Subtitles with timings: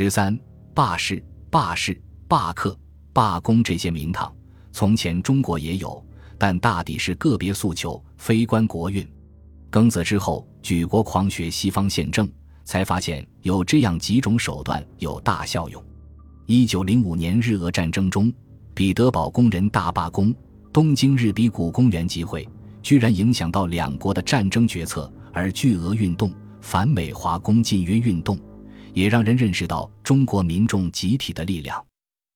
[0.00, 0.38] 十三
[0.72, 2.78] 罢市、罢市、罢课、
[3.12, 4.32] 罢工这些名堂，
[4.70, 6.00] 从前中国也有，
[6.38, 9.04] 但大抵是个别诉求，非关国运。
[9.72, 12.30] 庚子之后，举国狂学西方宪政，
[12.64, 15.84] 才发现有这样几种手段有大效用。
[16.46, 18.32] 一九零五年日俄战争中，
[18.74, 20.32] 彼得堡工人大罢工，
[20.72, 22.48] 东京日比谷公园集会，
[22.84, 25.12] 居然影响到两国的战争决策。
[25.32, 28.38] 而巨额运动、反美华工禁约运动，
[28.98, 31.80] 也让人认识到中国民众集体的力量。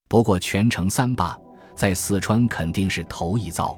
[0.08, 1.36] 不过，全城三罢
[1.74, 3.76] 在四川肯定是头一遭，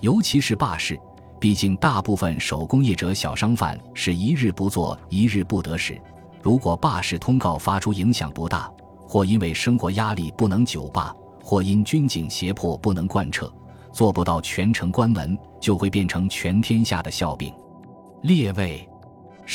[0.00, 0.96] 尤其是罢市。
[1.40, 6.00] 毕竟，大部分手工业者、小商贩是一日不做，一日不得食。
[6.40, 13.52] 如果罢市通告发出，影响不大，或因为生活压力不能久罢，或因军警胁迫不能贯彻，
[13.92, 17.52] 做不到全城关门，就会变成全天下的笑柄。
[18.22, 18.88] 列位，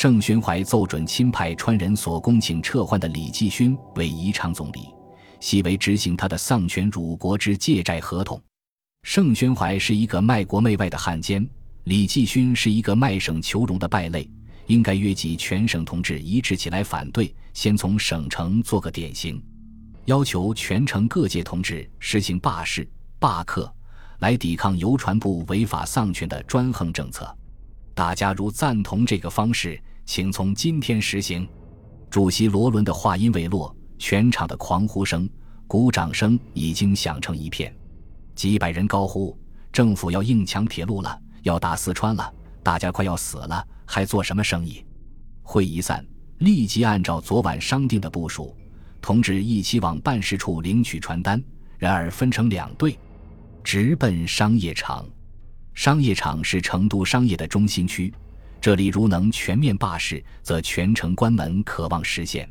[0.00, 4.94] 盛宣怀奏准钦派川人所恭请撤换的李继勋为宜昌总理，
[5.40, 8.40] 系为执行他的丧权辱国之借债合同。
[9.02, 11.44] 盛宣怀是一个卖国媚外的汉奸，
[11.82, 14.30] 李继勋是一个卖省求荣的败类，
[14.68, 19.42] 应该约集全省同志一致起来反对，先从省城做个典型，
[20.04, 23.68] 要求全城各界同志实行罢市、罢课，
[24.20, 27.36] 来抵抗邮传部违法丧权的专横政策。
[27.98, 31.48] 大家如赞同这个方式，请从今天实行。
[32.08, 35.28] 主席罗伦的话音未落，全场的狂呼声、
[35.66, 37.74] 鼓掌声已经响成一片。
[38.36, 39.36] 几百人高呼
[39.72, 42.32] ：“政府要硬抢铁路了，要打四川了，
[42.62, 44.84] 大家快要死了，还做什么生意？”
[45.42, 46.06] 会一散，
[46.38, 48.56] 立即按照昨晚商定的部署，
[49.02, 51.42] 同志一起往办事处领取传单，
[51.78, 52.96] 然而分成两队，
[53.64, 55.04] 直奔商业场。
[55.78, 58.12] 商业场是成都商业的中心区，
[58.60, 62.50] 这里如能全面罢市，则全城关门可望实现。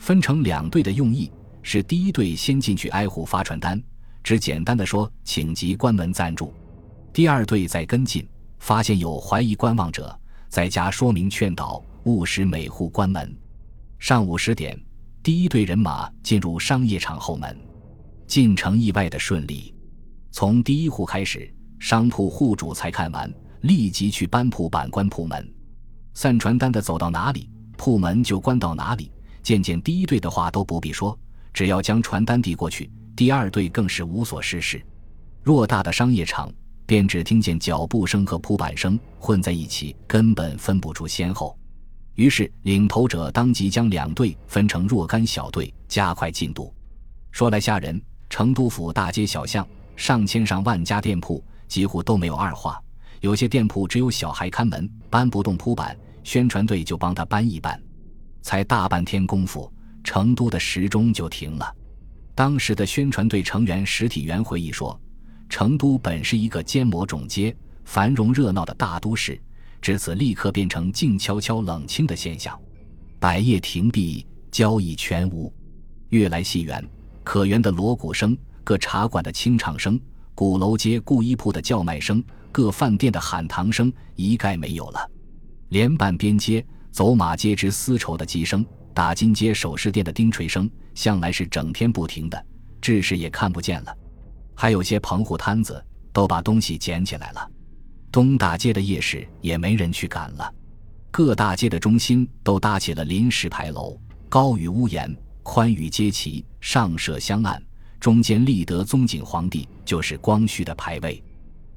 [0.00, 1.30] 分成两队的用意
[1.62, 3.80] 是：第一队先进去挨户发传单，
[4.20, 6.52] 只简单的说请急关门暂住；
[7.12, 13.32] 第二队再跟进，发现有怀疑观望者，再加说明劝导，务使每户关门。
[14.00, 14.76] 上午十点，
[15.22, 17.56] 第一队人马进入商业场后门，
[18.26, 19.72] 进城意外的顺利，
[20.32, 21.48] 从第一户开始。
[21.78, 25.52] 商铺户主才看完，立即去搬铺板关铺门。
[26.14, 29.10] 散传单的走到哪里，铺门就关到哪里。
[29.42, 31.16] 渐渐，第一队的话都不必说，
[31.52, 34.82] 只要将传单递过去，第二队更是无所事事。
[35.44, 36.52] 偌大的商业场，
[36.84, 41.56] 便只听见脚步声和铺板声混在一起，根本分不出先后。
[42.14, 46.74] 于是，领头者当即将两队分成若干小队，加快进度。
[47.30, 48.00] 说来吓人，
[48.30, 49.64] 成都府大街小巷，
[49.94, 51.44] 上千上万家店铺。
[51.68, 52.80] 几乎都没有二话，
[53.20, 57.80] 有些店铺只有小孩看门，搬不动铺板，宣传队就帮他搬一搬。
[58.42, 59.72] 才大半天功夫，
[60.04, 61.74] 成都的时钟就停了。
[62.34, 64.98] 当时的宣传队成员石体元回忆说
[65.48, 69.40] ：“成都本是一个尖磨种街、繁荣热闹的大都市，
[69.80, 72.56] 至此立刻变成静悄悄、冷清的现象，
[73.18, 75.52] 百业停闭，交易全无。
[76.10, 76.86] 越来戏园、
[77.24, 79.98] 可园的锣鼓声，各茶馆的清唱声。”
[80.36, 85.10] 鼓楼街布衣铺的叫卖声，各饭店的喊堂声一概没有了，
[85.70, 92.46] 连半边街走马街之丝绸的鸡声，打金街首饰店的钉锤声，向来是整天不停的，
[92.82, 93.96] 志士也看不见了。
[94.54, 95.82] 还有些棚户摊子
[96.12, 97.50] 都把东西捡起来了，
[98.12, 100.54] 东大街的夜市也没人去赶了，
[101.10, 103.98] 各大街的中心都搭起了临时牌楼，
[104.28, 107.62] 高于屋檐，宽于街旗，上设香案。
[108.06, 111.20] 中间立德宗景皇帝，就是光绪的牌位。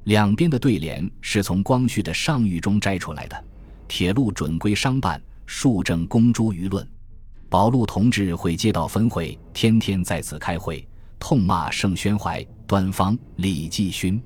[0.04, 3.46] 两边的对联是从光绪的上谕中摘出来的
[3.90, 6.88] ：“铁路准归商办，庶政公诸舆论。”
[7.50, 10.88] 保路同志会街道分会天天在此开会，
[11.18, 14.22] 痛骂盛宣怀、端方、李继勋。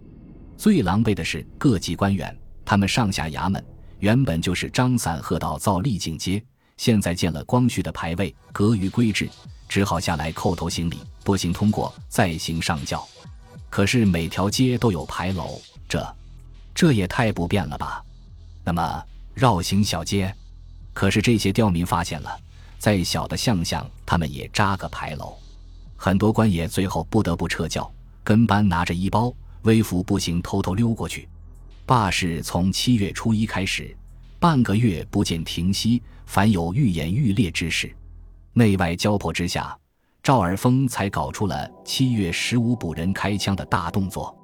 [0.57, 3.63] 最狼狈的是各级官员，他们上下衙门
[3.99, 6.43] 原本就是张伞鹤道造丽景街，
[6.75, 9.29] 现在见了光绪的牌位，隔于规制。
[9.73, 13.03] 只好下来叩头行礼，不行通过再行上轿。
[13.71, 15.59] 可是每条街都有牌楼，
[15.89, 16.15] 这
[16.75, 18.05] 这也太不便了吧？
[18.63, 19.03] 那么
[19.33, 20.31] 绕行小街，
[20.93, 22.39] 可是这些刁民发现了，
[22.77, 25.35] 再小的巷巷他们也扎个牌楼。
[25.97, 27.91] 很多官爷最后不得不撤轿，
[28.23, 29.33] 跟班拿着衣包
[29.63, 31.27] 微服步行偷偷溜过去。
[31.87, 33.97] 罢市从七月初一开始，
[34.39, 37.91] 半个月不见停息，凡有愈演愈烈之事。
[38.53, 39.75] 内外交迫之下，
[40.21, 44.37] 赵尔丰才搞出了七月十五捕人开枪的大动作。